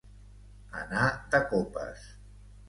[0.83, 1.03] Anar
[1.35, 2.09] de copes.